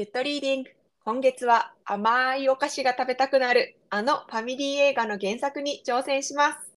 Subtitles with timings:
[0.00, 0.70] ゆっとリーディング。
[1.04, 6.72] 今月は甘いお菓子が食べたくなるあのファミリー映画の原作に挑戦します。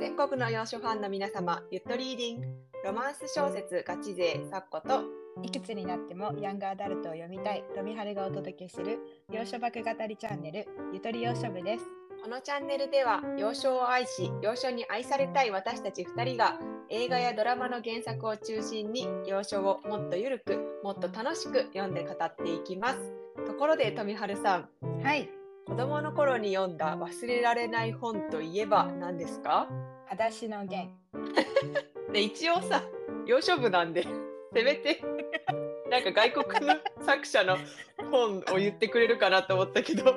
[0.00, 2.46] 全国の洋書ファンの皆様、ゆっとリーディング。
[2.84, 5.04] ロマンス小説ガチ勢サッコと
[5.44, 8.98] いくつになってもヤングアダルトを読みたい富春がお届けする
[9.32, 11.84] 洋書爆語りチャンネルゆとり洋書部です。
[12.20, 16.58] このチャンネルでは洋書を愛し洋書に愛されたい私たち2人が
[16.90, 22.98] 映画やドラマの原作を中心に洋書をもっとゆるくもっと楽しく読んで語っていきます。
[23.46, 24.68] ところで富春さん
[25.02, 25.28] はい、
[25.66, 29.68] 子供の頃に読んだ忘れられない本といえば何ですか？
[30.06, 30.90] 裸足の弦。
[32.12, 32.82] で一応さ
[33.26, 34.06] 洋書部なんで
[34.54, 35.00] せめて
[35.90, 37.58] なんか外国の作者の
[38.10, 40.14] 本を言ってくれるかなと思ったけど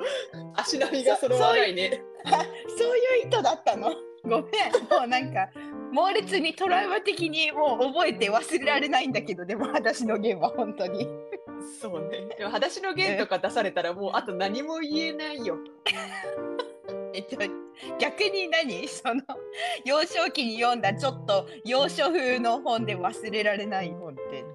[0.54, 2.02] 足並みが揃わないね。
[2.78, 3.90] そういう意図だったの。
[4.24, 4.48] ごめん、も
[5.04, 5.48] うなんか
[5.92, 11.06] 猛烈にトラウマ的にもう覚えて忘れられないんだけど、でも裸足の弦は本当に。
[11.80, 12.26] そうね。
[12.38, 15.58] でも、裸足の弦とか出されたら、もうあと何も言えないよ。
[17.14, 17.36] えっと
[17.98, 18.88] 逆に何？
[18.88, 19.22] その
[19.84, 24.51] 幼少期に読んだちょっと洋書風の本で忘れられない本って何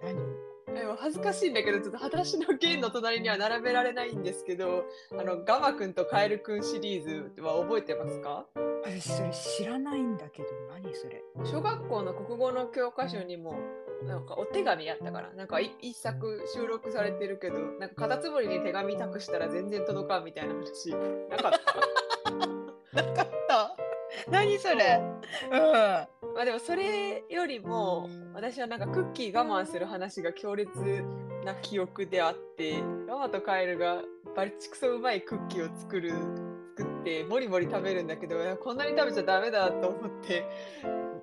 [0.78, 4.86] でも恥ずかしいんだけど、ちょっと裸足の弦の隣には並べられないんですけど、
[5.18, 8.46] あの、ガマくんとカエルくんシリーズは覚えてますか？
[8.84, 11.22] 私それ知らないんだけど何それ。
[11.44, 13.56] 小学校の国語の教科書にも、
[14.04, 20.92] なんかお手紙やったから、なんかい一作収録されてるけど、なんかカタツムリに手紙託したら全然届かんみたいな話、
[21.30, 21.52] なかっ
[22.94, 23.02] た？
[23.04, 23.76] なかった？
[24.30, 25.02] 何それ？
[25.52, 30.70] うんまあでもそれよりも私はなんかクッキー我慢する話が強烈
[31.44, 32.76] な記憶であって
[33.08, 34.04] ガマとカエルが
[34.36, 36.12] バリチクソうまいクッキーを作る
[36.78, 40.46] 作ってモリモリ食べるんだけどこんなに食べちゃダメだと思って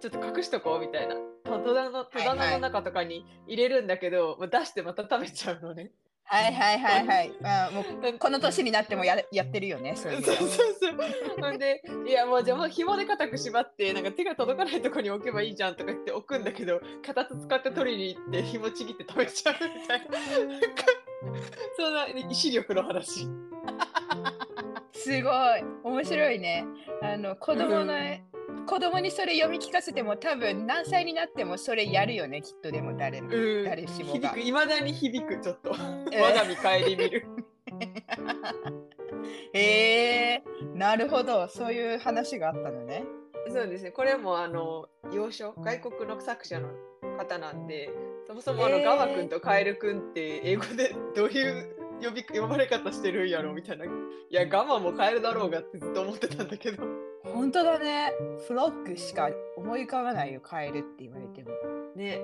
[0.00, 5.92] ちょっと隠しとこうみたいな戸棚の戸棚の中とかに入れるんだけど、もう出してまた食べちゃうのね。
[6.26, 10.94] はいはいはいはい あもうこの年になってもややってるよねそそうういうそうそう。
[11.40, 20.06] ほんで、いやもうじゃあもう紐で固く縛って、なんか手が届かないところに置けばいいじゃんとか言って置くんだけど、片手使って取りに行って紐ちぎって食べちゃうみたいな。
[21.76, 23.28] そんな意志力の話。
[24.92, 26.64] すごい面白いね
[27.02, 27.94] あの子供の、
[28.66, 33.64] 子供にそれ読み聞かせても多分何歳になってもそれやるよねきっとでも誰も、うん。
[33.64, 35.70] 誰しもが響く、いまだに響く、ちょっと。
[35.76, 35.76] 我
[36.12, 37.26] えーが身帰り見る。
[39.52, 40.42] へえ
[40.74, 43.04] なるほどそういう話があったのね
[43.48, 43.90] そうですね。
[43.90, 46.68] これもあの、洋書、外国の作者の
[47.18, 47.90] 方なんで、
[48.26, 53.84] そもそもあの、えーガマくんとカエルくんって英語でどういう呼び呼ばれ方してるんやろみたいな。
[53.84, 53.88] い
[54.30, 56.84] や、ガマもカエルだろうがってずっと思ってたんだけど。
[57.34, 58.12] 本当だね
[58.46, 61.50] フロックしか思い浮かばないよカエルって言われても
[61.96, 62.20] ね。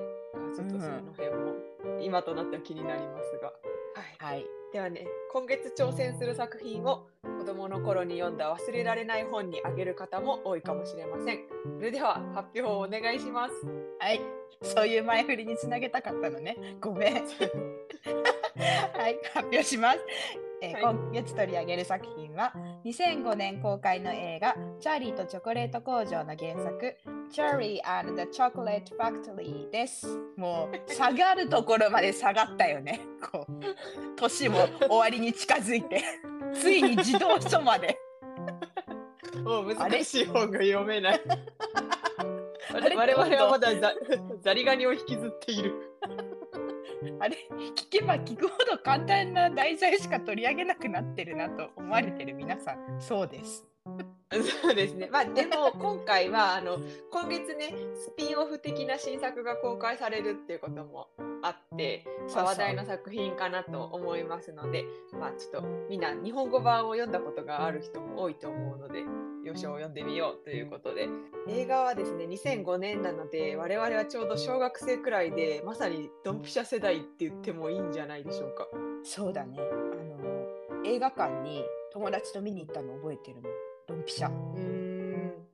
[0.54, 1.54] ちょっとその辺も
[2.00, 3.48] 今となっては気になりますが。
[3.48, 4.36] はい。
[4.36, 7.08] はいではね、今月挑戦する作品を
[7.40, 11.40] 子供の頃に読んだ忘れられない本にあげる方も多いかもしれません。
[11.76, 13.54] それでは発表をお願いします。
[13.98, 14.20] はい
[14.62, 17.20] そういう前振りにつなげたかったのねごめん は
[19.08, 19.98] い発表します、
[20.62, 20.82] えーはい。
[20.82, 22.52] 今月取り上げる作品は
[22.84, 26.96] 2005年公開の映画「チャーリーとチョコレート工場」の原作
[27.30, 30.06] 「チャーリー and the Chocolate Factory」です。
[30.36, 33.00] もう下がるところまで下がったよね。
[33.30, 33.52] こう
[34.16, 36.02] 年も終わりに近づいて
[36.54, 37.98] ついに自動書まで。
[39.44, 41.20] もうあれ難しい本が読めない。
[42.72, 43.92] 我々はまだザ
[44.40, 45.89] ザリガニを引きずっている。
[47.20, 47.36] あれ？
[47.76, 53.69] 聞けば聞くほど簡単な題材しか取り上げなくなってるなと思われてる皆さんそうです。
[54.32, 55.08] そうですね。
[55.10, 56.78] まあでも今回はあの
[57.10, 61.08] 今月ねスピンオフ的な新作が公開されるっていうことも
[61.42, 64.84] あって、まあ話題の作品かなと思いますので、
[65.18, 69.04] まあちょっとみんな日本語版を読んだことがある人も多いと思うので、
[69.44, 71.08] 予書を読んでみようということで、
[71.48, 78.68] 映画はですね2005年なので我々はちょうど小学生くらいでまさにドンピシャ世代って言ってもいいんじゃないでしょうか。
[79.02, 79.58] そうだね。
[79.58, 83.48] あの映画館に友達と見に行ったの覚えてるの。
[83.90, 84.30] ドンピシャ。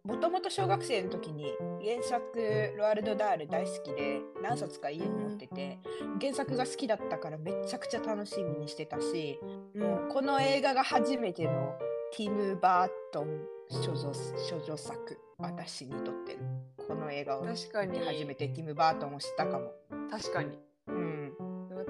[0.05, 1.53] もともと小学生の時に
[1.85, 5.79] 原作ロアルド・ダール大好きで何冊か家に持ってて
[6.21, 9.41] 原作が好きだったからめちゃくちゃ楽しみにしてたし、
[9.75, 11.75] もうこの映画が初めての
[12.17, 14.13] ティム・バートン処女
[14.51, 19.73] 処女作私にとってのこの映画を確かに初めてティム・バートンを知ったかも。
[20.11, 20.66] 確かに。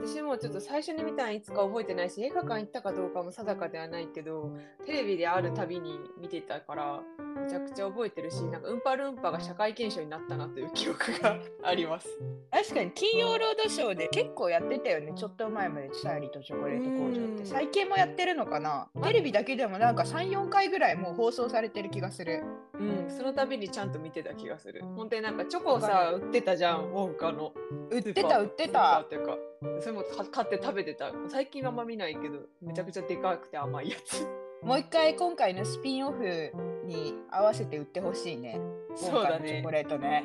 [0.07, 4.51] うん、私私もちょっと最初に見たのいつか覚えてないし映画館行ったかどうかも定かではないけど
[4.87, 7.03] テレビであるたびに見てたから
[7.37, 12.09] めちゃくちゃ覚えてるしなんかウンパルンパが社会現象になったなという記憶が あります。
[12.51, 15.13] 確かに金曜ロードショーで結構やってたよね。
[15.15, 17.21] ちょっと前までチャーリーとチョコレート工場って。
[17.21, 17.47] うん。
[17.47, 18.89] 最近もやってるのかな？
[19.03, 22.43] テレビだけでもなんか34回ぐらいもう放送されてる気がする。
[22.75, 24.83] うん、その度にちゃんと見てた気がする。
[24.97, 27.53] 本当になんかチョコをさ売ってたじゃん、ウォンカの。
[27.91, 29.01] 売ってた売ってた。
[29.01, 29.37] っていうか、
[29.81, 31.13] それもか買って食べてた。
[31.29, 34.27] 最近はあんま見ないけど、めちゃくちゃでかくて甘いやつ。
[34.63, 36.53] もう一回今回のスピンオフ
[36.85, 38.59] に合わせて売ってほしいね
[38.97, 40.25] そうだねチョコレートね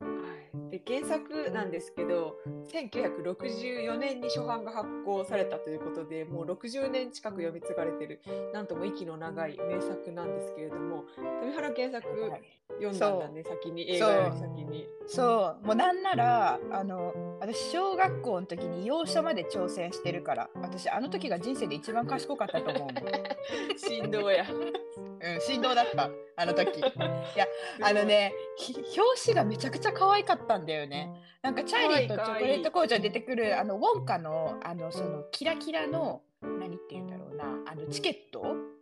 [0.00, 0.11] はい、
[0.72, 2.36] で原作なんですけど
[2.72, 8.22] 1964年に初版が発行されたということでもう60年近く読み継がれてる
[8.54, 11.04] なんとも息の長い名作なんですけれども
[11.42, 12.08] 富原原作
[12.80, 14.88] 読んだんだね先に映画より先に。
[15.06, 15.66] そう。
[15.66, 24.46] もうなんならあの私小学校の時に洋書まで挑戦してるから私あの時が人生で一番賢かったと思う振動 や。
[24.50, 26.10] うん、振動だった、
[26.42, 26.78] あの時。
[26.80, 26.82] い
[27.36, 27.46] や、
[27.80, 31.10] あのね、ひ表紙がめちゃくちゃ可愛かったんだよね。
[31.42, 38.42] なんか、チャーリーとチョコレート工場に出てくる、あの、ウォンカの、あの、その、キラキラの、何って言うんだろうな、あの、チケット？
[38.42, 38.72] うん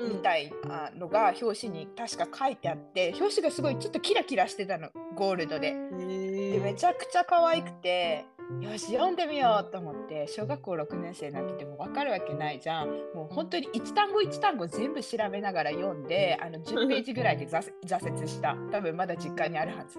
[0.00, 5.72] みたいなのが表紙に確か書いてあって、表紙がすごいちょっとキラキラしてたの、ゴールドで。
[5.72, 8.24] でめちゃくちゃ可愛くて
[8.62, 12.88] よし読んでみようと思って小学校6年生になってても分かるわけないじゃん。
[13.14, 18.56] もう本当に一単語一単語全部調べながら読んであの10ページぐらいで挫 挫折した。
[18.72, 19.98] 多分まだ実家にあるはず。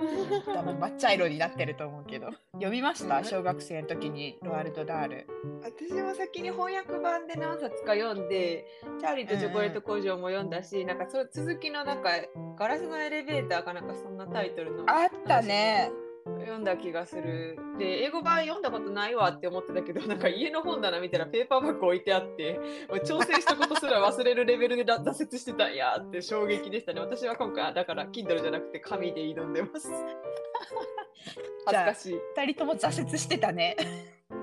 [0.46, 2.30] 多分抹茶色になってると思うけど。
[2.54, 3.22] 読みました？
[3.22, 5.26] 小学生の時にロアルド・ダール。
[5.62, 8.64] 私も先に翻訳版で何冊か読んで
[8.98, 12.10] 「チャーリーとチョコレート工場」も読んだし、なんかそれ続きのなんか
[12.56, 15.90] 「ガラスのエレベーター」かなんかそんなタイトルのあったね
[16.24, 17.58] 読んだ気がする。
[17.78, 22.60] で、英語版読んだことないわって思ってたけど、なんか家の本棚見たらペーパーバッグ置いてあって、
[23.04, 27.00] 挑戦したことすら忘れるレベルでだ挫折してたんやって衝撃でしたね。
[27.00, 29.90] 私は今回、だから Kindle じゃなくて紙で挑んでます。
[31.66, 32.18] 恥ずかしい。
[32.36, 33.76] 2人とも挫折してたね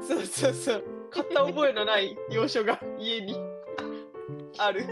[0.01, 0.83] そうそうそう。
[1.09, 3.35] 買った覚えのない洋書が家に
[4.57, 4.85] ある。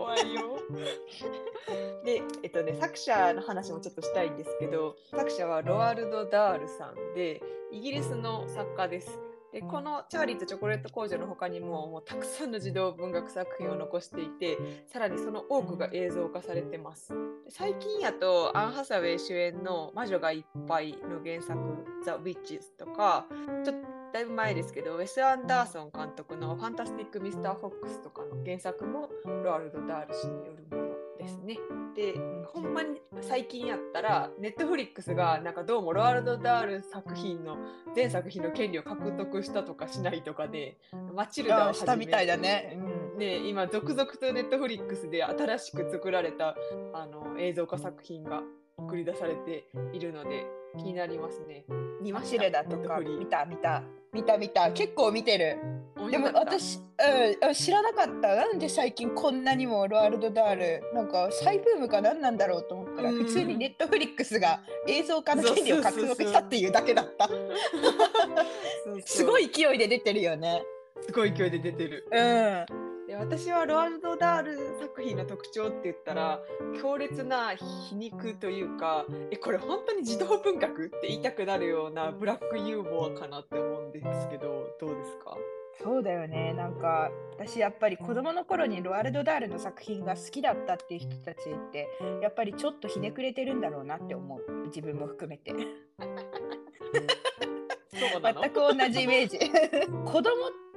[0.00, 0.58] 怖いよ。
[2.04, 9.20] で、えっとね、作者の話もちょっとしたいんですけど、作者はロワルド・ダールさんで、イギリスの作家です。
[9.52, 14.56] でこの「チャーリーとチョコレート工場」の他にももうたくさんの児童文学作品を残していて
[14.86, 17.12] さらにその多くが映像化されてます
[17.48, 21.58] 最近やとアン・ハサウェイ主演の「魔女がいっぱい」の原作
[22.06, 23.26] 「ザ・ウィッチズ」とか
[23.64, 29.08] ちょっとだいぶ前ですけどウェス・アンダーソン監督の「ファンタスティック・ミスター・フォックス」とかの原作も
[29.44, 31.58] ロアルド・ダール氏によるものですね。
[31.94, 32.14] で
[32.46, 37.58] ほんまに最近やったらネットフリックスがなんかどうもロアルド・ダール作品の
[37.94, 40.78] 全作品の権利を獲得したとかしないとかで
[41.14, 42.78] マチルダをしたみたいだね、
[43.14, 43.18] うん。
[43.18, 46.56] ね、今続々とネットフリックスで新しく作られた
[46.94, 48.42] あの映像化作品が
[48.86, 50.46] 送り出されているので
[50.76, 51.64] 気になりますね。
[52.00, 53.82] 見ましだとか見た見た
[54.12, 54.38] 見た。
[54.38, 55.58] 見た結構見てる。
[56.10, 58.34] でも私、うんうん、知らなかった。
[58.34, 63.24] なんで最近こんなにもロアルド・ダールなんか再ブームか何なんだろうと思ったらうん。
[63.24, 67.28] 普通にネットフリックスが映像化の権利を獲得したっていうだけだった。
[69.04, 70.62] すごい勢いで出てるよね。
[71.02, 72.06] すごい勢いで出てる。
[72.10, 72.20] う
[72.86, 76.38] んで私はロアルド・ダール作品の特徴って言ったら
[76.80, 80.86] 強烈な皮肉というかえこれ本当に児童文学？
[80.86, 85.36] って言いたくなるようなブラックユーモアかなって思うんですけどどうですか？
[85.82, 86.52] そうだよね。
[86.52, 91.88] なんか私やっぱり子供の頃にロアルド・ダールの作品が好きだったっていう人たちって
[92.22, 94.66] やっぱりちょっとひねくれてるんだろうなって思う。
[94.66, 95.52] 自分も含めて。
[97.92, 99.38] 全く同じイメージ。
[100.06, 100.30] 子供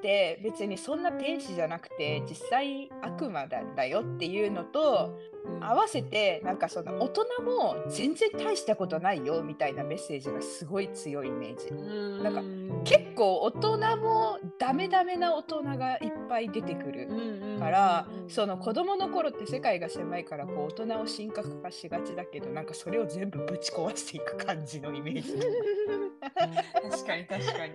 [0.03, 5.17] って別にそんな天使じゃなくて実際悪魔なんだよっていうのと
[5.61, 11.69] 合わせてなんかその大人も全然大したことないよみたいなメッセージがすごい強いイメージ。
[11.69, 12.23] うん。
[12.23, 12.41] なんか
[12.83, 17.07] 結構大人もダメダメな大人がいっぱい出てくる
[17.59, 25.33] からその子供の頃って世界が狭いからこう大人を神格化しがちだけどなんかそれを全部ぶち壊していく感じのイメージ。
[26.91, 27.73] 確かに確かに。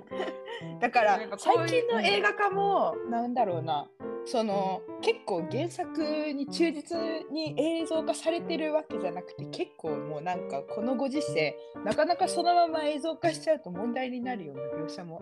[0.81, 3.89] だから最近の映画化もなんだろうな
[4.31, 6.97] その結構原作に忠実
[7.33, 15.21] に映像化されてるわけじゃなくて結構もうなんかこのご時世なかなかそのまま映像化しちゃうと問題になるような描写も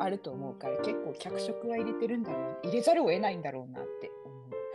[0.00, 4.34] あると思うから結構脚色は入れてるんだろう入れざるを得ないんだろうなって思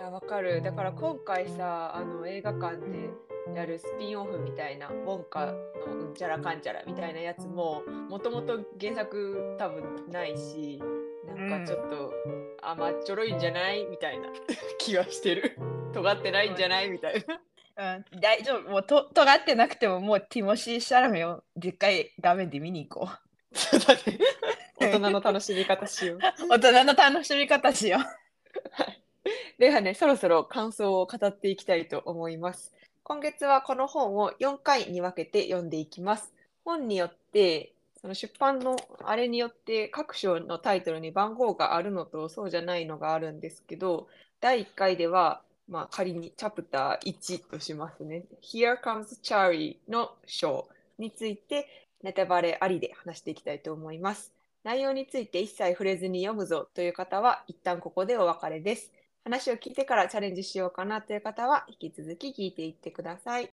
[0.10, 0.14] う。
[0.14, 0.62] わかる。
[0.62, 3.10] だから今回さあの映画館で
[3.56, 5.54] やるスピンオフみたいな、ウォンカの
[6.08, 10.82] うんちゃらかんちゃらみたいなやつも、もともと原作多分ないし、
[11.38, 12.14] なんかちょっと、
[12.62, 13.86] 甘っちょろいんじゃない？
[13.86, 14.30] みたいな
[14.80, 15.58] 気がしてる。
[15.94, 16.90] 尖ってないんじゃない？
[16.90, 17.24] みたい
[17.76, 17.96] な。
[17.96, 18.70] うん、大丈夫。
[18.70, 23.10] もうと尖ってなくてももうティモシー・シャラメをでっかい画面で見に行こ
[23.54, 23.80] そう。
[24.80, 26.18] 大人の楽しみ方しよう。
[26.18, 26.20] う。
[26.50, 28.00] 大人の楽しみ方しよ
[29.60, 32.74] ではね、そろそろ感想を語っていきたいと思います。
[33.04, 36.34] 今月はこの本を4回に分けて読んでいきます。
[36.66, 37.74] 本によって、
[38.08, 44.08] その出版のあれによって各章のタイトルに番号があるのとそうじゃないのがあるんですけど、
[44.40, 48.24] 第1回では、まあ、仮にチャプター1としますね。
[48.42, 51.68] Here Comes Charlie の章について
[52.02, 54.32] ネタバレありで話していきたいと思います。
[54.64, 58.94] 内容について一切触れずに読むぞという方は一旦ここでお別れです。
[59.26, 63.57] 話を聞いてからチャレンジしようかなという方は引き続き聞いていってください。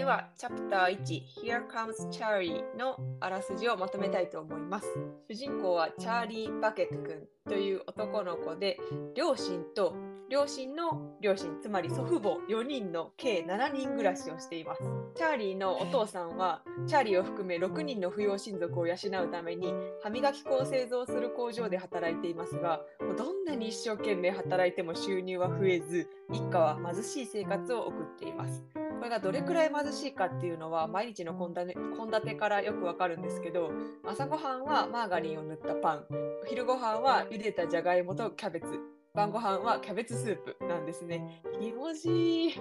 [0.00, 4.86] では、チャプター1、Here Comes Charlie のあらすじをまとめたいと思います。
[5.28, 8.78] 主人公はチャーリー・バケット君という男の子で、
[9.14, 9.94] 両親と
[10.30, 14.82] 両親の両親、つまり祖父母4人の計7人暮らしをしています。
[15.16, 28.79] チャーリーのお父さんは、チャーリーを含め6人の扶養親族を養うために、歯磨き粉を製造する工場で働いていますが、もうどんなに一生懸命働いても収入は増えず、一家は貧しい生活を送っています。
[29.00, 31.54] これがどれくらい貧しいかっていうのは毎日の献
[32.10, 33.72] 立からよくわかるんですけど
[34.06, 36.04] 朝ごはんはマーガリンを塗ったパン
[36.46, 38.66] 昼ごはんは茹でたじゃがいもとキャベツ
[39.14, 41.42] 晩ご飯はキャベツスープなんですね。
[41.60, 42.52] 気持ちいい。
[42.52, 42.60] う。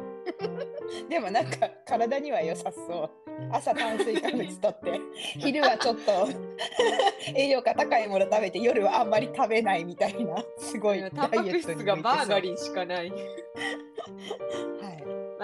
[1.08, 3.10] でもなんか体には良さそう。
[3.52, 5.00] 朝炭水化物とって、
[5.38, 6.28] 昼はちょっと
[7.38, 12.42] 栄養価高いもの食べて、夜はあんまり食べないみたいな、すごいダタンパクイエットに質がマーガン。
[12.42, 13.14] リンしかない。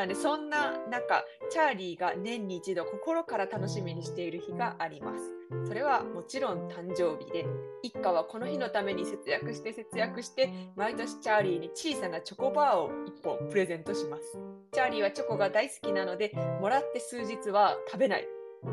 [0.05, 0.13] はい。
[0.13, 5.31] まあね、そんな中、チャーリーが年に一度心から楽しみにしている日があります。
[5.67, 7.45] それはもちろん誕生日で、
[7.81, 14.37] 一家はこの日のために節約して節約して、毎年チャーリーに小さなチョコバーを1本プレゼントします。
[14.73, 16.31] チャーリーはチョコが大好きなので、
[16.61, 18.27] もらって数日は食べない。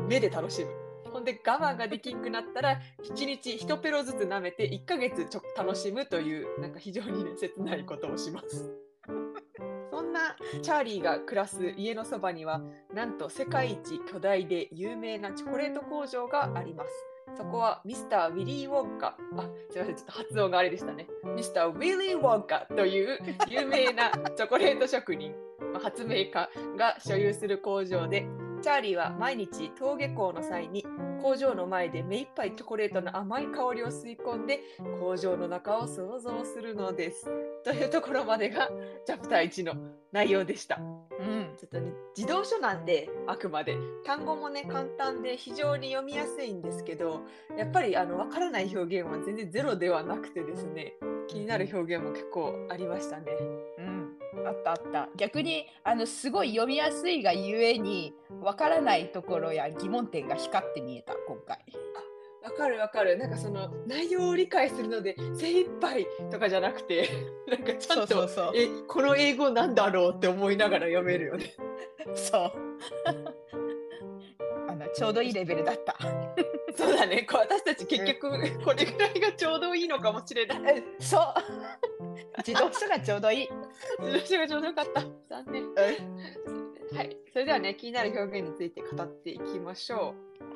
[0.07, 0.71] 目で楽しむ。
[1.11, 8.82] ほんで我慢ができんくなったら1日1ペロずつ舐めて1ヶ月ちょ楽しむというなんか非常にね切ないことをします。
[10.13, 12.61] なチャーリーが暮らす家のそばには
[12.93, 16.89] なんと世界一巨大で有名なチョコレート工場があります。
[17.35, 19.17] そこはミスター・ウィリー・ウォンカ。
[19.37, 21.07] あ、すいません、ちょっと発音があれでしたね。
[21.35, 23.17] ミスター・ウィリー・ウォンカという
[23.49, 25.33] 有名なチョコレート職人、
[25.81, 28.27] 発明家が所有する工場で、
[28.63, 30.85] チャーリーは毎日登下校の際に
[31.21, 34.61] 工場の前で目いっぱいチョコレートの甘い香りを吸い込んで
[35.01, 37.29] 工場の中を想像するのです。
[37.65, 38.69] というところまでが
[39.05, 39.73] チャプター1の
[40.13, 40.79] 内容でした。
[40.79, 41.57] うん。
[41.57, 43.77] ちょっとね、児童書なんで、あくまで。
[44.05, 47.21] 単語もね、簡単で非常に読みやすいんですけど、
[47.57, 50.93] やっぱりあの分からない表現は全然ゼロではなくてですね、
[51.27, 53.25] 気になる表現も結構ありましたね。
[53.79, 54.02] うん。
[54.45, 55.09] あったあった。
[55.15, 61.59] 逆に、あの、すごい読みやすいがゆえに、わからないところや疑問点が光って見えた、今回。
[62.43, 63.17] わかるわかる。
[63.17, 67.09] なんかその内容を理解するので精一杯とかじゃなくて、
[67.47, 71.53] なんかちゃんと、え、この英語なんだろうって思いながら読めるよね。
[72.13, 72.51] そう。
[74.67, 75.95] あの、ちょうどいいレベルだった。
[76.75, 77.25] そうだね。
[77.29, 78.31] こう私たち結局
[78.63, 80.59] これぐらいがちょうどいいのかもしれない。
[80.77, 81.23] えそう。
[82.37, 83.49] 自動車がちょうどいい。
[83.99, 85.01] 私がちょうどよかった。
[85.29, 85.73] 残念。
[85.73, 87.17] はい。
[87.31, 90.13] それではね、気になる表現について語っていきましょ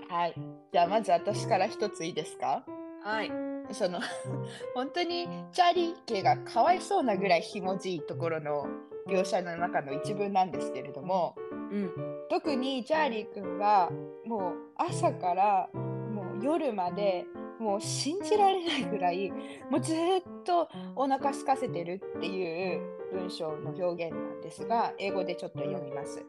[0.10, 0.36] はい。
[0.72, 2.63] じゃあ、まず私から一ついいですか？
[2.67, 3.07] う。
[3.07, 3.31] はい。
[3.72, 4.00] その、
[4.75, 8.67] 本当にチャーリー家がかわいそうなぐらいひもじいところの
[9.07, 11.36] 描写の中の一文なんですけれども、
[11.72, 11.91] うん。
[12.29, 13.89] 特にチャーリー君は
[14.25, 17.25] もう朝からもう夜まで
[17.60, 19.32] もう信じられないぐらい
[19.70, 19.98] もうずっ
[20.44, 26.24] とお腹空かせてるっていう文章の表現なんですが英語でちょっと読みます。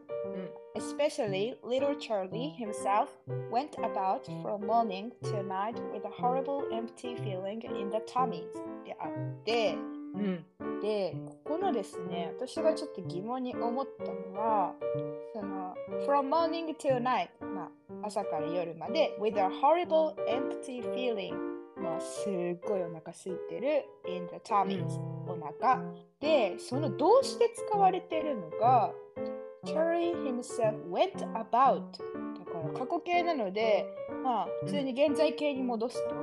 [0.75, 3.07] Especially little Charlie himself
[3.51, 8.53] went about from morning till night with a horrible empty feeling in the tummies
[8.85, 9.75] であって
[10.15, 10.81] うん。
[10.81, 14.73] で、ここのですね、私がちょっと疑問に思ったのは、
[15.33, 17.48] その、from morning till night、まあ、
[18.03, 21.35] 朝から夜まで、with a horrible empty feeling、
[21.81, 25.81] まあ、すっごいお腹空いてる、in the tummies、お腹。
[26.19, 28.91] で、その動詞で使われてるのが、
[29.65, 31.81] Cherry himself went about
[32.39, 33.85] だかから過去形なので、
[34.23, 36.15] まあ、普通に現在形に戻すと、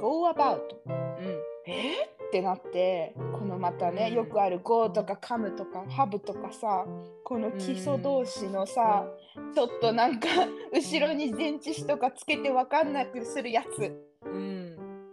[0.00, 0.60] go about。
[0.86, 4.14] うんえーってなってこのまたねうん。
[4.16, 6.84] よくある go とか come とか have とかさ
[7.24, 9.06] この基礎同士のさ
[9.54, 10.28] ちょっとなんか
[10.70, 13.90] 後ろに前置詞とかつけて分かんなくするやつ。
[14.26, 14.69] うん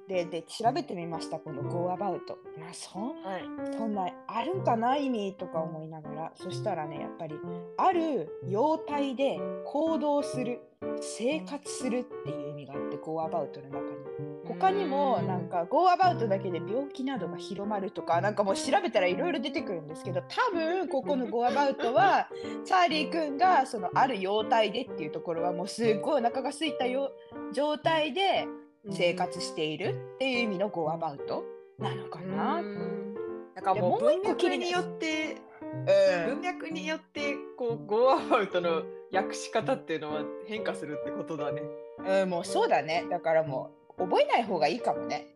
[0.08, 2.20] でで調べてみましたこの go about
[2.58, 3.78] まあそはい。
[3.78, 7.36] そんなあるんかな意味とか思いながらそしたらねやっぱり
[7.78, 10.62] ある様態で行動する
[11.02, 13.98] 生活するっていう意味があって go about の中に。
[14.48, 22.30] 他にもなんか go about だけで病気などが広まるとかなんかもう調べたらいろいろ出てくるんですけど多分ここの go about は
[22.64, 27.12] チャーリー君がそのある様態でっていうところはもうすっごいお腹が空いたよ
[27.52, 28.48] 状態で
[28.92, 31.44] 生活しているっていう意味の go about
[31.80, 32.56] なのかな？
[32.56, 33.14] うん
[33.56, 41.62] なんかでもう文脈によってうん文脈によってこう Go About の訳し方っていうのは変化するってことだね。
[42.22, 43.06] うん、もうそうだね。
[43.10, 45.28] だからもう覚えない方がいいかもね。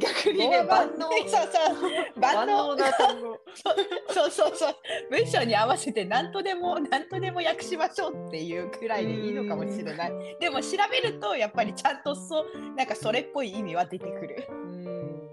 [0.00, 2.20] 逆にね万能そうそう。
[2.20, 3.38] 万万能能な単語。
[4.08, 4.76] そうそうそう。
[5.10, 10.36] 文章に合わせて何とでも何とでも訳しましょうっていうくらいでいいのかもしれない。
[10.40, 14.46] でも調べるとやっぱりちゃんとそうなんかそれっぽい意味は出てくる。
[14.50, 15.30] うん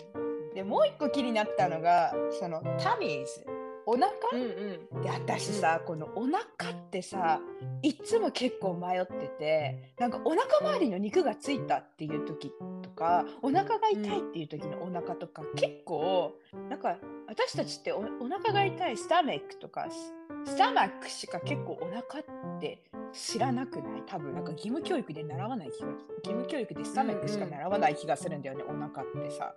[0.53, 3.56] でもう一個気になったのがそのタミーズ。
[3.89, 5.01] お腹、うんうん。
[5.01, 6.37] で私さこのお腹
[6.71, 7.39] ってさ
[7.81, 12.51] いつも結構迷っててなんかお腹周りの肉がついたっていう時
[12.83, 16.33] とかお腹が痛いっていう時のお腹とか、結構
[16.69, 24.03] なんか私たちっておお腹が痛いスタメックとかススタマックしか結構お腹って知らなくない？
[24.05, 29.53] 多分なんか義務教育で習わない気が義務教育でスタメックしか習わない気がするんだよね、お腹ってさ。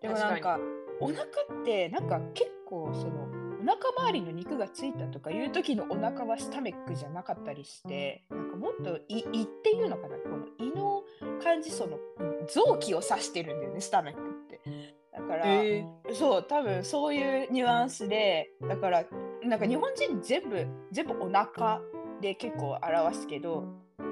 [0.00, 0.58] でもなんか
[1.00, 1.26] お腹っ
[1.64, 11.02] てなんか結構そのお腹周りの肉がついたとかいう時のお腹はスタメックじゃなかったりしてなんかもっと胃胃っていうのかなこの胃の
[11.42, 11.98] 感じその
[12.48, 14.60] 臓器を指してるんだよねスタメックって。
[15.12, 19.04] だから、えそう多分そういうニュアンスでだから
[19.42, 21.80] なんか日本人全部全部お腹
[22.20, 23.64] で結構表すけど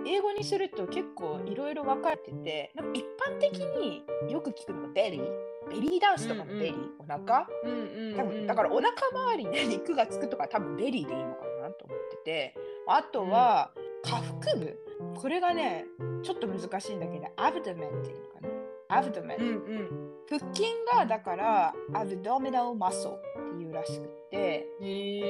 [0.06, 7.46] 英語にすると結構いろいろ分かれててなんか一般的によく聞くのが belly ベリーダンスとかの belly、お腹？
[7.64, 12.54] うんうん多分だからお腹周りで肉がつくとか多分 belly でいいのかなと思ってて。
[12.90, 13.70] あとは
[14.02, 14.78] 下腹部。
[15.14, 15.85] これがね
[16.22, 18.48] ちょっと難しいんだけど abdomen っていうのかな。
[18.98, 20.11] abdomen、うんうん。
[20.28, 24.66] 腹筋がだから abdominal muscle っていうらしくって。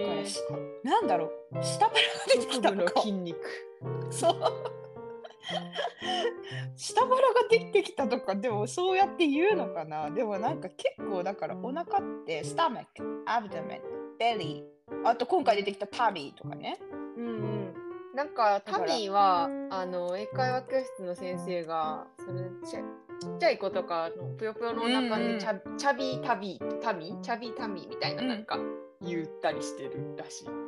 [0.06, 0.40] だからし
[0.84, 1.56] なんだろう。
[1.60, 1.96] 下腹が
[2.32, 3.00] 出てきたのか。
[3.00, 3.36] 筋肉。
[4.10, 4.34] そう
[6.76, 10.10] 下腹が出てきたとかでもそうやって言うのかな。
[10.10, 13.80] でもなんか結構だからお腹ってスタマックアブドメン
[14.18, 16.78] ベリーあと今回出てきたタミーとかね。
[17.16, 17.74] うんうん。
[18.14, 18.94] なんかタだから。
[18.94, 25.54] ミーはあの英会話教室の先生がそのちっちゃい子とかのぷよぷよのお腹うんうんにチャ,、
[25.94, 28.44] beer ta beer tummy？chubby tummy みたいなうんなん。
[28.44, 28.58] か
[29.02, 30.48] 言ったりしてるらしい。
[30.48, 30.66] うんうん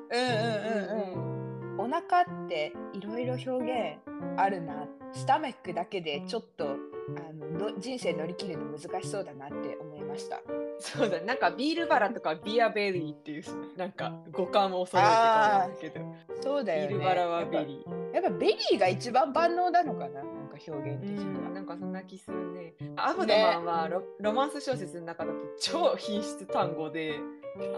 [1.16, 1.39] うんうん
[1.80, 3.98] お腹っていろいろ表現
[4.36, 10.40] あるな stomach だけでちょっとあのの人生乗り切るの難しそうだなって思いました。
[10.78, 13.44] そうだなんかビールバラとか beer belly っていう
[13.76, 16.88] なんか語感を揃えてたんだけど、そうだよね。
[16.88, 18.14] ビールバラは belly。
[18.14, 20.14] やっぱ belly が一番万能なのかな？
[20.14, 21.48] なんか表現的には。
[21.48, 22.74] うん、なんかそんな気するね。
[22.96, 27.14] アブドマンはロ,、ロマンス小説の中だと超品質単語で、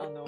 [0.00, 0.26] あの、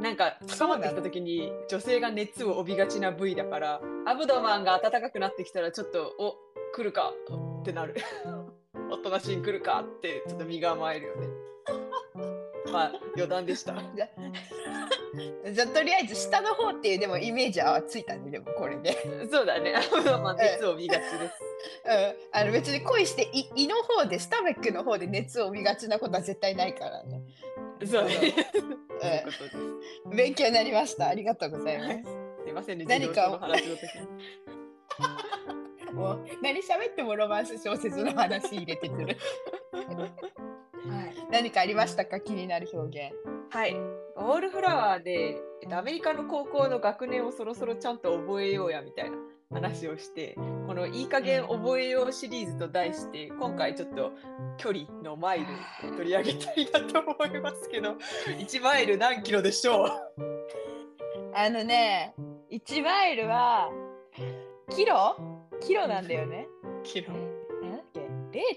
[0.00, 6.36] なんか高まってきた時に女性が熱を帯びがちな部位だから、アブドマンが暖かくなってきたらちょっと、お
[6.74, 7.12] 来るか
[7.60, 7.94] ってなる。
[8.90, 11.28] おとなしい来るかってちょっと身構えるよね。
[12.72, 13.74] まあ余談でした。
[13.92, 19.74] じゃ とりあえず下の方っていうでもイメージはついたねでもこれで、そうだね。
[19.76, 21.14] アブドマン熱を帯びがちです。
[21.84, 27.22] うん、あの別に恋して胃胃の方でスタメックの方で熱を帯びがちなことは絶対ないからね
[27.86, 28.34] そうね。
[28.96, 30.16] いううんことです。
[30.16, 32.02] 勉強になりましたありがとうございます
[32.44, 34.06] すいませんね、何かの話の時に。
[35.94, 39.16] もう何喋ってもロマンス小説の話入れてくる。
[39.72, 42.20] はい、何かありましたか？
[42.20, 43.14] 気になる表現。
[43.50, 43.74] はい。
[43.74, 49.16] ウォールフラワーで、えっと、アメリカの高校の学年をそろそろちゃんと覚えようやみたいな
[49.54, 50.34] 話をして、
[50.66, 54.12] このいい加減覚えようシリーズと題して、今回ちょっと
[54.58, 55.46] 距離のマイル
[55.92, 57.92] を取り上げたいなと思いますけど、
[58.38, 59.90] 1マイル何キロでしょう？
[61.34, 62.14] あのね、
[62.50, 63.70] 1マイルは
[64.70, 65.16] キロ？
[65.60, 66.46] キロなんだよね。
[66.82, 67.12] キロ。
[67.12, 67.18] な
[67.68, 68.00] んだっけ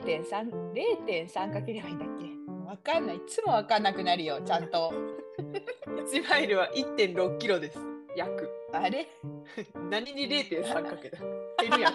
[0.03, 2.25] ?0.3、0.3かければいいんだっけ？
[2.67, 3.17] わかんない。
[3.17, 4.91] いつもわかんなくなるよ、ちゃんと。
[5.87, 7.79] 1マイルは1.6キロです。
[8.17, 8.49] 約。
[8.73, 9.07] あれ？
[9.89, 11.17] 何に0.3かけた？
[11.61, 11.93] 減るやん。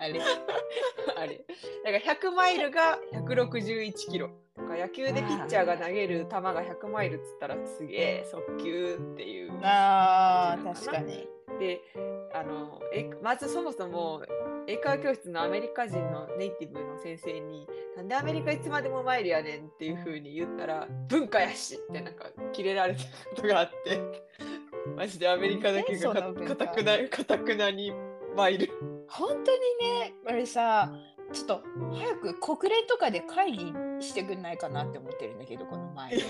[0.00, 0.20] あれ？
[1.16, 1.44] あれ？
[1.84, 4.30] だから100マイルが161キロ。
[4.58, 9.52] 野球でピッチャーが投げる球が100マイルっつったらすげえ速球っていう。
[9.62, 11.28] あー感じなのかな確かに。
[11.58, 11.80] で
[12.34, 14.22] あのえまずそもそも
[14.66, 17.66] 英会話教室のアメリカ人のネイティブの先生に
[17.96, 24.00] 「なんでアメリカいつまでもマイルやねん」っていう風に言ったら「文化やし!」ってなんかキレられたことがあって
[24.96, 27.92] マジでアメリカだけがかたくなかたくなに
[28.36, 28.68] マイル
[29.08, 29.58] 本当に
[30.00, 30.92] ね、あれさ、
[31.32, 36.12] ちょっと早く国連とかで会議してくんないかなって思ってるんだけど、この前。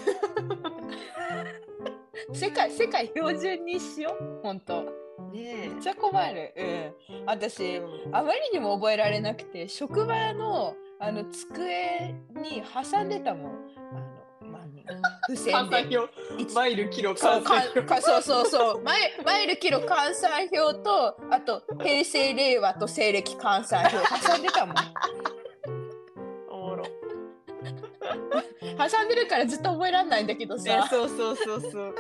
[2.33, 4.85] 世界、世界標準にしよう、本当。
[5.33, 6.55] ねめっちゃ困る。
[6.57, 7.27] うん。
[7.27, 13.53] 私え、あまりにも覚えられなくて、職場のあの机に挟んでたもん。
[14.43, 14.63] あの、まあ、
[15.29, 15.99] 付箋で。
[16.55, 18.01] マイルキロそう換算表。
[18.01, 18.83] そうそうそう。
[18.83, 23.97] マイマイルキロ換算表とあと平成令和と西暦換算表。
[24.29, 24.77] 挟んでたもん。
[26.51, 26.85] おもろ。
[28.79, 31.95] 挟んでるからずっと覚えられないんだけどねさ、そうそうそうそう。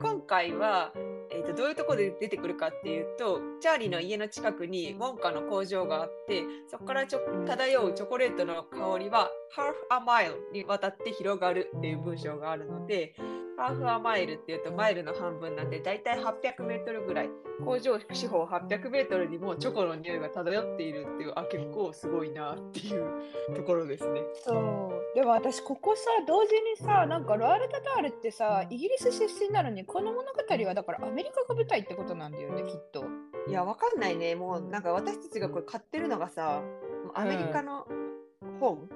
[0.00, 0.92] 今回は、
[1.40, 13.14] えー、とどういうところで出てくるかっていうとチャーリーの家の近くにウォンカの工場があってそこからちょ漂うチョコレートの香りは half a mile にわたって広がるっていう文章があるので
[13.58, 17.30] half a mile っていうとマイルの半分なんでだいたい800メートルぐらい
[17.64, 23.04] 工場四方800メートルにもチョコの匂いが漂っているっていうあ結構すごいなっていう
[23.54, 24.22] ところですね。
[24.44, 33.04] そうでも私ここさ同時にさなんかロアル・タタールってさイギリス出身なのにこの物語はだからアメリカが舞台ってことなんだよねきっと。
[33.48, 34.34] いや、わかんないね。
[34.34, 36.62] もう、なんか私たちがこれ買ってるのがさ、
[37.14, 37.86] アメリカの
[38.60, 38.88] 本、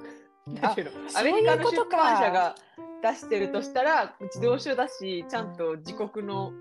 [0.46, 2.55] うのアメリカの出版社が
[3.03, 6.53] 出してるとしたら、自動書だし、ちゃんと自国の、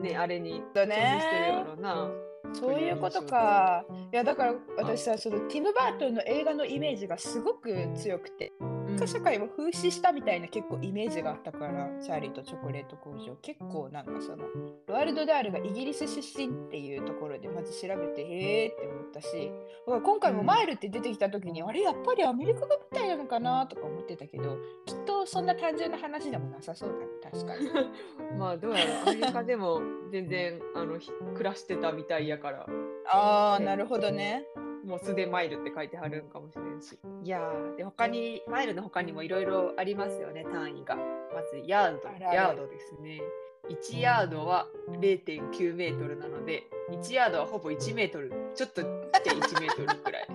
[0.00, 2.10] ね、あれにしてるやねろうな。
[2.52, 3.84] そういうことか。
[4.12, 8.52] いやだから私さそのティム・バートンの映画のイメージがすごく強くて
[8.90, 8.98] うん。
[8.98, 13.36] 化社会を風刺したみたいな結構イメージがあったから、チャーリーとチョコレート工場。
[13.42, 14.44] 結構なんかその
[14.86, 19.50] ロワルド・ダールがイギリス出身っていうところでまず調べてへーって思ったし
[19.86, 27.70] 今回もマイルって出てきた時に、あれやっぱりアメリカが舞台なのかなとか思ってたけどきっとそんな単純な話でもなさそうだね確かに。
[28.38, 32.66] まあ、どうやらアメリカでも 全然あのひ暮らしてたみたいやから、
[33.06, 33.66] ああね。
[33.66, 34.46] なるほどね
[34.84, 36.98] もう素でマイルって書いてあるんかもしれんし。
[37.22, 40.96] いやー、で、他に、マイルの他にもいろいろありますよね、単位が。
[40.96, 43.20] まず、ヤード、ヤードですね。
[43.68, 48.88] 1ヤードは0.9メートルなので、1ヤードはほぼ1メートル、ちょっとちっ
[49.22, 50.28] ちゃい1メートルくらい。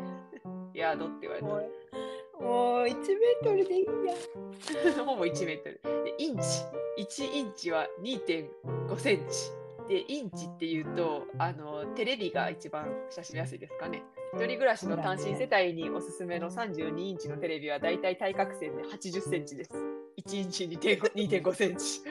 [0.73, 1.85] ヤードって言われもう
[2.39, 5.81] もう1メートルでいいや ほぼ1メートル。
[6.03, 6.43] で、インチ、
[6.97, 9.51] 1インチは2.5センチ。
[9.87, 14.03] で、インチっていうと、あの、テレビが一番親しみやすいですかね。
[14.35, 19.71] 一人暮らしの単身世帯におすすめの32インチのテレビはだいたい対角線で80センチです。
[20.27, 22.01] 1インチ2.5 2.5センチ。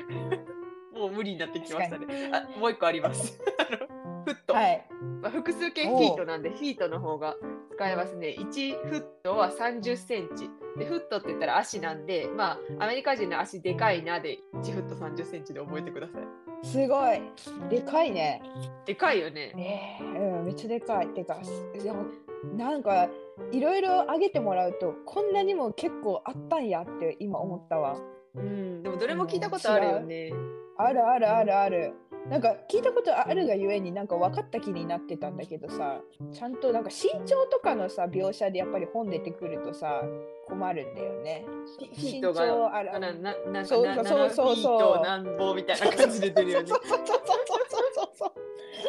[0.99, 2.31] もう無理になってきましたね。
[2.33, 3.39] あもう一個あります。
[4.25, 4.87] フット、はい
[5.21, 7.37] まあ、複数形フィートなんで、フィートの方が
[7.75, 8.35] 使えますね。
[8.39, 10.49] 1フットは30センチ。
[10.79, 16.44] で、フットって言ったら足なんで、まあ、アメリカ人の足でかいなで、1フット30センチで覚えてください。
[16.65, 17.23] すごい
[17.69, 18.43] でかいね
[18.87, 19.53] でかいよね。
[19.55, 21.09] ねえうん、めっちゃでかい。
[21.09, 21.39] てか、
[21.75, 22.05] でも
[22.57, 23.09] なんか
[23.53, 27.97] いろいろあげてもらうと、こんなにも結構あったんやって今思ったわ。
[28.35, 30.33] うん、でもどれも聞いたことあるよね。
[30.77, 31.95] あるあるあるある。
[32.31, 36.01] なんか聞いたことあるがゆえになんか分かった気になってたんだけどさ、
[36.33, 40.03] ちゃんとなんか身長とかのさ描写でやっぱり本出てくるとさ
[40.47, 41.45] 困るんだよね。
[41.97, 46.73] 身長あるななそうなそうそうそう7フィートなんぼみたいな感じで出るよね。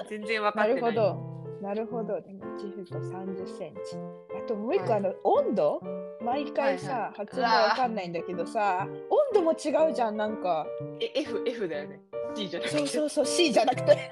[0.10, 0.93] 全然分かなってない。
[0.93, 1.36] るほど。
[1.62, 2.21] なるほど。
[2.21, 3.98] でも1フット30センチ。
[4.38, 5.82] あともう一個、はいあの温度
[6.21, 10.65] 毎回さ、はいはい発音がわかんないんだけどさ、温度も違うじゃん、なんか。
[11.00, 12.00] え、F、F だよね。
[12.36, 12.78] C じゃなくて。
[12.78, 14.12] そうそうそう、C じゃなくて。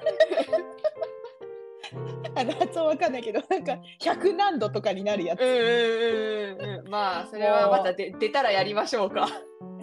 [2.36, 5.40] あの発音わかんないけど、なんか100何度とかになるやつ。
[5.40, 6.88] うんうんうんうんうん。
[6.88, 9.28] まあ、それはまたで出たらやりましょうか。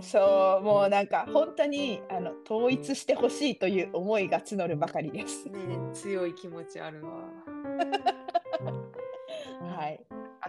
[0.01, 5.47] そう、もうなんか本当にあの統一してほしいという思いが募るばかりです。
[5.47, 5.59] ね
[5.93, 7.11] 強い気持ちあるわ。
[9.77, 9.99] はい。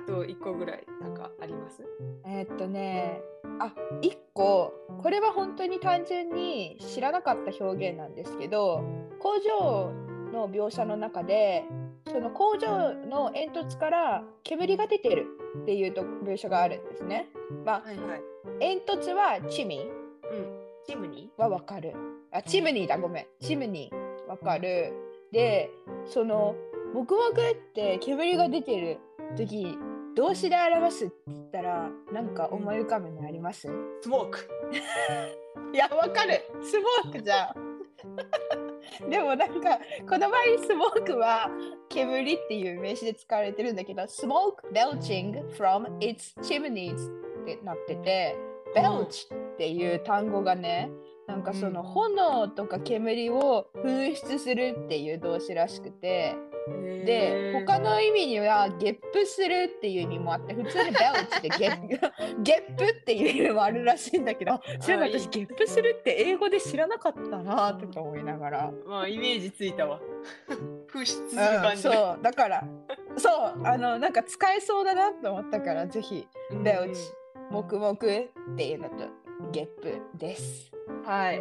[0.03, 1.83] あと1個ぐらい、なんかあります？
[2.27, 3.21] えーっとね、
[3.61, 8.83] あ、一個、これは本当に単純に知らなかった表現なんですけど、
[9.21, 9.93] 工場
[10.33, 11.65] の描写の中で、
[12.11, 15.27] その工場の煙突から煙が出てる
[15.63, 17.29] っていうと描写があるんですね。
[17.65, 18.23] まあ、はいはい。
[18.59, 19.89] 煙突はチミうん。
[20.85, 21.31] チムニ？
[21.37, 21.95] はわかる。
[22.33, 23.27] あ、チムニーだ、ごめん。
[23.41, 24.29] チムニー。
[24.29, 24.93] わかる。
[25.31, 25.71] で、
[26.07, 26.57] その、
[26.93, 28.99] 黙々って煙が出てる
[29.37, 29.79] 時、
[30.15, 33.69] 動詞で表すって言ったら、なんか思い浮かぶのあります？
[33.69, 33.73] ー
[34.03, 34.49] スモーク
[35.73, 36.41] いや、わかる。
[36.63, 37.73] スモークじゃん。
[39.09, 41.49] でもなんか、この場合、スモークは
[41.89, 46.97] 煙っていう名詞で使われてるんだけど、smoke belching from its chimneys
[47.43, 48.37] ってなってて、
[48.75, 50.91] belch っていう単語がね、
[51.27, 56.35] なんかその炎とか煙を噴出するっていう動詞らしくて、
[57.05, 60.95] で、他の意味にはゲップするっていう意味もあって、普通にベル
[61.31, 68.73] チってゲッ ゲップっていう意味もあるらしいんだけど、そういえば私ゲップするって英語で知らなかったなとか思いながら。
[68.87, 70.01] まあイメージついたわ。
[70.93, 71.83] 噴出するうん、感じ。
[71.83, 72.65] で、そう、だから、
[73.17, 77.01] そう、あの、なんか使えそうだなと思ったから、ぜひ、うんベルチ、
[77.51, 77.97] 黙々っ
[78.57, 79.09] ていうのと
[79.51, 80.71] ゲップです。
[81.05, 81.41] はい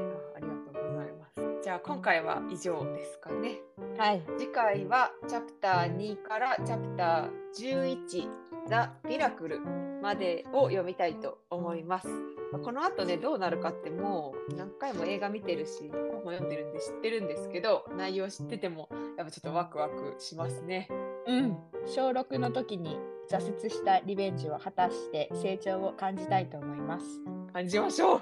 [1.63, 3.57] じゃあ今回は以上ですかね
[3.97, 4.23] はい。
[4.39, 8.27] 次回はチャプター2からチャプター11
[8.67, 9.59] ザ・ミラクル
[10.01, 12.07] までを読みたいと思います。
[12.51, 20.87] まあこの後ねどうなるかってもう何回も映画見てるし本も読んでるんで知ってるんですけど内容知っててもやっぱちょっとワクワクしますね。
[21.27, 21.57] うん。
[21.85, 22.97] 小6の時に
[23.29, 27.05] 挫折したリベンジを果たして成長を感じたいと思います。
[27.53, 28.21] 感じましょう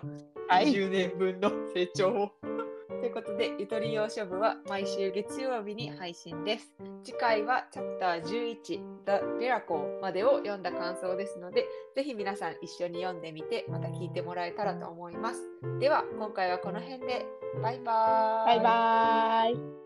[0.49, 0.73] はい。
[0.73, 2.38] 10年分の成長を。
[2.99, 6.73] ということで、ゆとり洋書部は毎週月曜日に配信です。
[7.03, 8.81] 次回はチャプター11 The
[9.39, 15.41] Miracle までを読んだ感想ですので、ぜひ皆さん一緒に読んでみて、また聞いてもらえたらと思います。
[15.79, 17.25] では、今回はこの辺で、
[17.63, 18.55] バイバーイ。
[18.55, 19.78] バイバーイ。